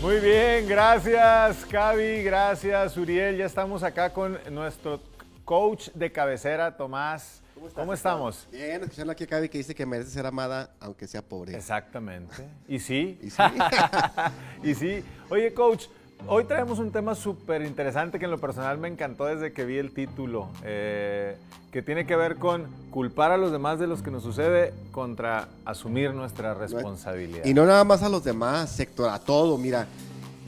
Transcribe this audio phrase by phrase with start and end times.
[0.00, 3.36] Gracias, Cavi, gracias, Uriel.
[3.36, 5.00] Ya estamos acá con nuestro
[5.44, 7.42] coach de cabecera, Tomás.
[7.74, 8.46] ¿Cómo, estamos?
[8.52, 11.56] Bien, escuchando aquí a Cavi que dice que merece ser amada aunque sea pobre.
[11.56, 12.32] Exactamente.
[12.68, 13.18] ¿Y sí?
[13.20, 13.42] Y sí.
[14.62, 15.04] y sí.
[15.30, 15.86] Oye, coach,
[16.26, 19.78] hoy traemos un tema súper interesante que en lo personal me encantó desde que vi
[19.78, 21.36] el título, eh,
[21.70, 25.48] que tiene que ver con culpar a los demás de los que nos sucede contra
[25.64, 27.44] asumir nuestra responsabilidad.
[27.44, 29.86] Y no nada más a los demás, sector, a todo, mira.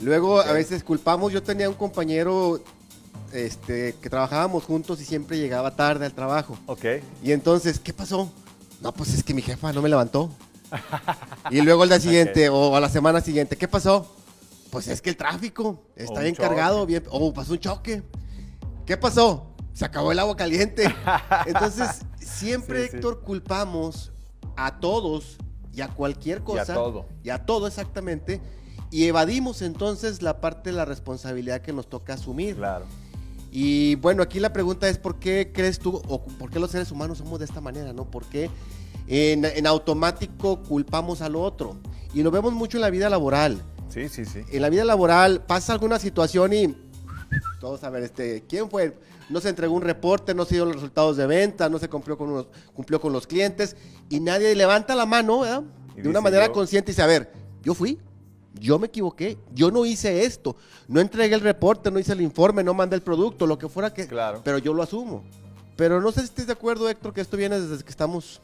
[0.01, 2.59] Luego a veces culpamos, yo tenía un compañero
[3.33, 6.57] este, que trabajábamos juntos y siempre llegaba tarde al trabajo.
[6.65, 6.85] Ok.
[7.23, 8.31] Y entonces, ¿qué pasó?
[8.81, 10.31] No, pues es que mi jefa no me levantó.
[11.51, 14.07] y luego al día siguiente o a la semana siguiente, ¿qué pasó?
[14.71, 18.03] Pues es que el tráfico está un bien cargado, bien, o pasó un choque.
[18.85, 19.47] ¿Qué pasó?
[19.73, 20.93] Se acabó el agua caliente.
[21.45, 22.95] Entonces, siempre, Sí, sí.
[22.97, 24.11] Héctor, culpamos
[24.55, 25.37] a todos
[25.73, 26.73] y a cualquier cosa.
[26.73, 27.05] todo.
[27.23, 28.41] Y a todo, exactamente.
[28.89, 32.57] Y evadimos entonces la parte de la responsabilidad que nos toca asumir.
[32.57, 32.85] Claro.
[33.49, 36.91] Y bueno, aquí la pregunta es ¿por qué crees tú o por qué los seres
[36.91, 38.05] humanos somos de esta manera, no?
[38.09, 38.49] ¿Por qué
[39.07, 41.77] en, en automático culpamos al otro?
[42.13, 43.61] Y lo vemos mucho en la vida laboral.
[43.93, 44.41] Sí, sí, sí.
[44.51, 46.75] En la vida laboral pasa alguna situación y
[47.59, 48.97] todos a ver, este, ¿quién fue?
[49.29, 52.17] No se entregó un reporte, no se dieron los resultados de venta, no se cumplió
[52.17, 53.75] con, unos- cumplió con los clientes
[54.09, 55.63] y nadie levanta la mano, ¿verdad?
[55.95, 57.99] De una manera yo- consciente y dice, a ver, yo fui,
[58.53, 60.55] yo me equivoqué, yo no hice esto,
[60.87, 63.93] no entregué el reporte, no hice el informe, no mandé el producto, lo que fuera
[63.93, 64.07] que...
[64.07, 64.41] Claro.
[64.43, 65.23] Pero yo lo asumo.
[65.77, 68.41] Pero no sé si estés de acuerdo, Héctor, que esto viene desde que estamos...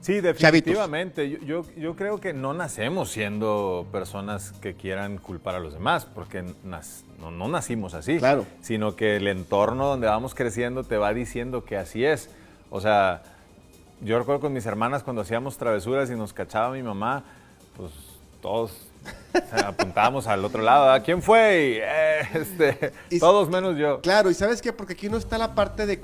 [0.00, 1.28] Sí, definitivamente.
[1.28, 6.06] Yo, yo, yo creo que no nacemos siendo personas que quieran culpar a los demás,
[6.06, 8.18] porque nas- no, no nacimos así.
[8.18, 8.46] Claro.
[8.62, 12.30] Sino que el entorno donde vamos creciendo te va diciendo que así es.
[12.70, 13.22] O sea,
[14.00, 17.22] yo recuerdo con mis hermanas cuando hacíamos travesuras y nos cachaba mi mamá,
[17.76, 17.90] pues
[18.40, 18.89] todos
[19.66, 20.90] apuntábamos al otro lado.
[20.90, 21.40] ¿A quién fue?
[21.40, 24.00] Y, eh, este, Y- todos menos yo.
[24.00, 24.72] Claro, y ¿sabes qué?
[24.72, 26.00] Porque aquí no está la parte de,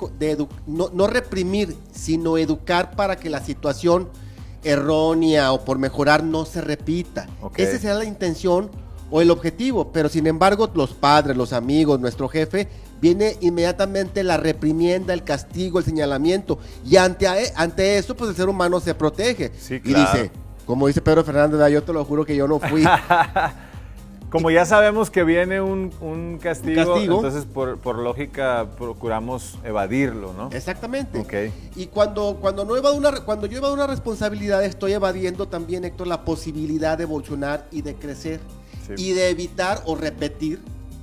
[0.67, 4.09] no, no reprimir, sino educar para que la situación
[4.65, 7.27] errónea o por mejorar no se repita.
[7.41, 7.59] Ok.
[7.59, 8.71] Esa será la intención
[9.11, 12.69] o el objetivo, pero sin embargo los padres, los amigos, nuestro jefe,
[13.01, 16.59] viene inmediatamente la reprimienda, el castigo, el señalamiento.
[16.85, 19.53] Y ante, ante eso, pues el ser humano se protege.
[19.59, 20.11] Sí, Y claro.
[20.13, 20.31] dice,
[20.67, 22.85] como dice Pedro Fernández, "Ah, yo te lo juro que yo no fui.
[24.31, 27.17] Como ya sabemos que viene un, un castigo, Un castigo.
[27.17, 30.51] entonces por, por lógica procuramos evadirlo, ¿no?
[30.51, 31.21] Exactamente.
[31.21, 31.35] Ok.
[31.77, 36.09] Y cuando, cuando, no evado una, cuando yo evado una responsabilidad, estoy evadiendo también, Héctor,
[36.09, 38.41] la posibilidad de evolucionar y de crecer.
[38.87, 38.95] Sí.
[38.97, 40.61] Y de evitar o repetir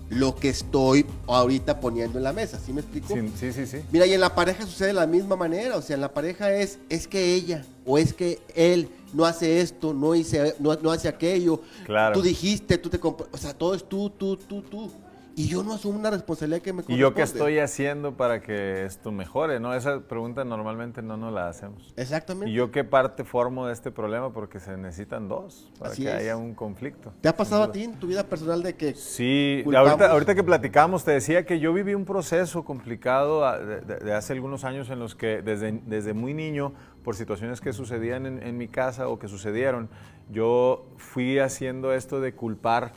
[0.10, 2.60] lo que estoy ahorita poniendo en la mesa.
[2.60, 3.14] ¿Sí me explico?
[3.16, 3.78] Sí, sí, sí, sí.
[3.92, 5.78] Mira, y en la pareja sucede de la misma manera.
[5.78, 9.62] O sea, en la pareja es, es que ella o es que él no hace
[9.62, 11.62] esto, no, hice, no, no hace aquello.
[11.86, 12.16] Claro.
[12.16, 13.00] Tú dijiste, tú te...
[13.02, 14.92] O sea, todo es tú, tú, tú, tú.
[15.36, 17.40] Y yo no asumo una responsabilidad que me ¿Y yo qué corresponde.
[17.40, 19.60] estoy haciendo para que esto mejore?
[19.60, 19.74] ¿no?
[19.74, 21.92] Esa pregunta normalmente no nos la hacemos.
[21.98, 22.52] Exactamente.
[22.52, 24.32] ¿Y yo qué parte formo de este problema?
[24.32, 26.16] Porque se necesitan dos para Así que es.
[26.16, 27.14] haya un conflicto.
[27.22, 30.44] ¿Te ha pasado a ti en tu vida personal de que Sí, ahorita, ahorita que
[30.44, 34.64] platicamos te decía que yo viví un proceso complicado ah, de, de- de hace algunos
[34.64, 36.74] años en los que desde, desde muy niño,
[37.04, 39.90] por situaciones que sucedían en, en mi casa o que sucedieron,
[40.30, 42.94] yo fui haciendo esto de culpar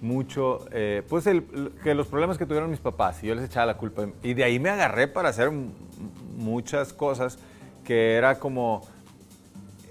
[0.00, 1.44] mucho, eh, pues el-
[1.82, 4.06] que los problemas que tuvieron mis papás y yo les echaba la culpa.
[4.22, 5.50] Y de ahí me agarré para hacer
[6.36, 7.38] muchas cosas
[7.84, 8.82] que era como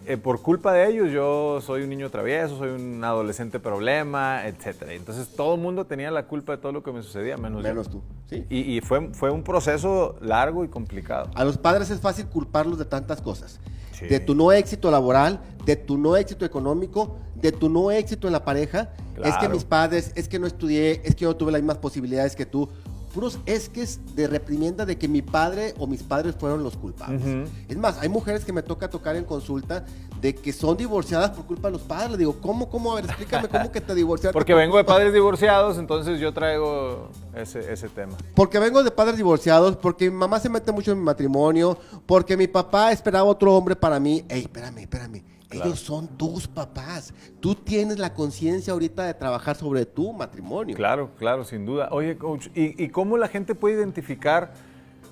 [0.09, 4.93] eh, por culpa de ellos yo soy un niño travieso, soy un adolescente problema, etcétera.
[4.93, 7.67] Entonces todo el mundo tenía la culpa de todo lo que me sucedía, menos, yo.
[7.67, 8.01] menos tú?
[8.29, 8.45] ¿sí?
[8.49, 11.29] Y, y fue, fue un proceso largo y complicado.
[11.35, 13.59] A los padres es fácil culparlos de tantas cosas.
[13.97, 14.05] Sí.
[14.05, 18.33] De tu no éxito laboral, de tu no éxito económico, de tu no éxito en
[18.33, 18.93] la pareja.
[19.23, 21.79] Es que mis padres, es que no estudié, es que yo no tuve las mismas
[21.79, 22.69] posibilidades que tú.
[23.17, 26.77] Puros es que es de reprimienda de que mi padre o mis padres fueron los
[26.77, 27.49] culpables.
[27.67, 29.83] Es más, hay mujeres que me toca tocar en consulta
[30.21, 32.11] de que son divorciadas por culpa de los padres.
[32.11, 32.91] Le digo, ¿cómo, cómo?
[32.91, 34.33] A ver, explícame cómo que te divorciaste.
[34.33, 38.15] Porque por vengo de padres divorciados, entonces yo traigo ese, ese tema.
[38.35, 41.75] Porque vengo de padres divorciados, porque mi mamá se mete mucho en mi matrimonio,
[42.05, 44.25] porque mi papá esperaba otro hombre para mí.
[44.29, 45.36] Ey, espérame, espérame.
[45.49, 45.67] Claro.
[45.67, 47.13] Ellos son tus papás.
[47.39, 50.75] Tú tienes la conciencia ahorita de trabajar sobre tu matrimonio.
[50.75, 51.87] Claro, claro, sin duda.
[51.91, 54.53] Oye, coach, ¿y, y cómo la gente puede identificar?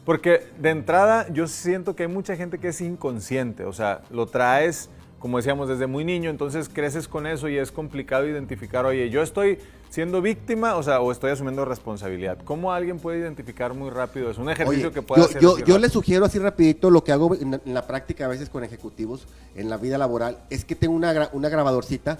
[0.06, 4.28] Porque de entrada yo siento que hay mucha gente que es inconsciente, o sea, lo
[4.28, 4.90] traes,
[5.20, 9.22] como decíamos, desde muy niño, entonces creces con eso y es complicado identificar, oye, yo
[9.24, 9.58] estoy
[9.90, 12.38] siendo víctima, o sea, o estoy asumiendo responsabilidad.
[12.44, 14.30] ¿Cómo alguien puede identificar muy rápido?
[14.30, 15.66] Es un ejercicio Oye, que puede yo, hacer.
[15.66, 18.50] yo, le sugiero así rapidito lo que hago en la, en la práctica a veces
[18.50, 19.26] con ejecutivos
[19.56, 22.20] en la vida laboral es que tengo una, una grabadorcita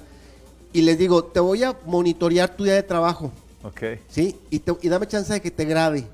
[0.72, 3.32] y les digo, te voy a monitorear tu día de trabajo.
[3.64, 3.82] Ok.
[4.08, 4.40] ¿Sí?
[4.50, 6.08] Y, te- y dame chance de que te grabe.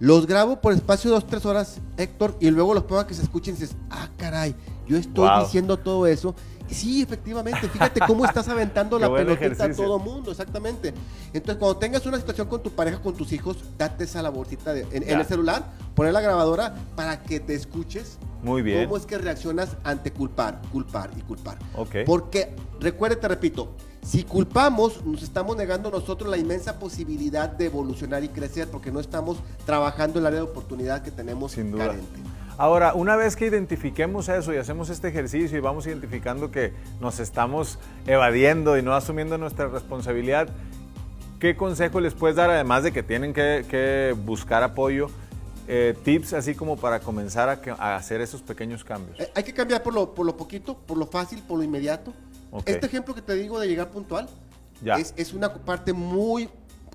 [0.00, 3.14] Los grabo por espacio de dos, tres horas, Héctor, y luego los pongo a que
[3.14, 4.54] se escuchen y dices, ah, caray,
[4.88, 5.44] yo estoy Wow.
[5.44, 6.34] diciendo todo eso.
[6.70, 10.92] Sí, efectivamente, fíjate cómo estás aventando la pelotita a todo mundo, exactamente.
[11.32, 14.86] Entonces, cuando tengas una situación con tu pareja, con tus hijos, date esa laborcita de-
[14.92, 15.64] en, en el celular,
[15.94, 18.84] poner la grabadora para que te escuches Muy bien.
[18.84, 21.56] cómo es que reaccionas ante culpar, culpar y culpar.
[21.74, 21.96] Ok.
[22.04, 23.70] Porque, recuerde, te repito,
[24.02, 29.00] si culpamos, nos estamos negando nosotros la inmensa posibilidad de evolucionar y crecer porque no
[29.00, 31.86] estamos trabajando el área de oportunidad que tenemos Sin duda.
[31.86, 32.20] carente.
[32.58, 37.20] Ahora, una vez que identifiquemos eso y hacemos este ejercicio y vamos identificando que nos
[37.20, 40.48] estamos evadiendo y no asumiendo nuestra responsabilidad,
[41.38, 45.06] ¿qué consejo les puedes dar, además de que tienen que, que buscar apoyo,
[45.68, 49.20] eh, tips así como para comenzar a, que- a hacer esos pequeños cambios?
[49.20, 52.12] Eh, hay que cambiar por lo, por lo poquito, por lo fácil, por lo inmediato.
[52.66, 54.28] Este ejemplo que te digo de llegar puntual
[54.82, 54.94] Ya.
[54.96, 56.48] es, es una parte muy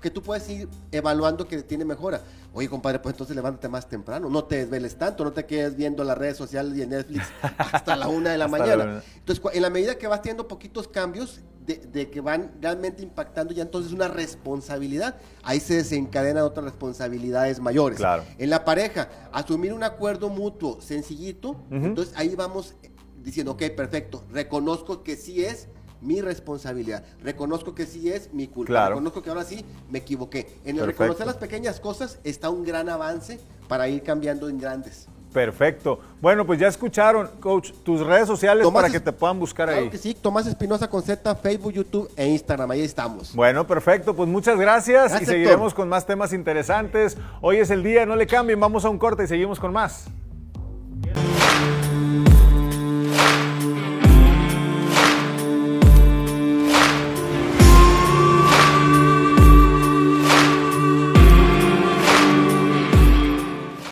[0.04, 2.20] que tú puedes ir evaluando que tiene mejora.
[2.52, 6.04] Oye, compadre, pues entonces levántate más temprano, no te desveles tanto, no te quedes viendo
[6.04, 7.24] las redes sociales y en Netflix
[7.72, 9.02] hasta la una de la mañana.
[9.16, 13.54] Entonces, en la medida que vas teniendo poquitos cambios de, de que van realmente impactando
[13.54, 17.96] ya entonces una responsabilidad, ahí se desencadenan otras responsabilidades mayores.
[17.96, 18.24] Claro.
[18.36, 22.90] En la pareja, asumir un acuerdo mutuo sencillito, entonces ahí vamos eh,
[23.22, 25.68] diciendo, ok, perfecto, reconozco que sí es
[26.04, 28.94] mi responsabilidad, reconozco que sí es mi culpa, Claro.
[28.96, 30.40] reconozco que ahora sí me equivoqué.
[30.64, 31.02] En el Perfecto.
[31.04, 35.08] reconocer las pequeñas cosas está un gran avance para ir cambiando en grandes.
[35.32, 35.98] Perfecto.
[36.20, 39.66] Bueno, pues ya escucharon, coach, tus redes sociales Tomás para es- que te puedan buscar
[39.68, 39.90] Claro ahí.
[39.90, 43.34] que sí, Tomás Espinosa con Z, Facebook, YouTube e Instagram, ahí estamos.
[43.34, 44.14] Bueno, perfecto.
[44.14, 47.16] Pues muchas gracias, Gracias, y seguiremos con más temas interesantes.
[47.40, 50.04] Hoy es el día, no le cambien, vamos a un corte y seguimos con más.